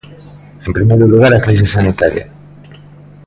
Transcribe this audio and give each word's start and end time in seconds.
En 0.67 0.71
primeiro 0.77 1.05
lugar, 1.11 1.31
a 1.33 1.43
crise 1.45 1.65
sanitaria. 1.75 2.25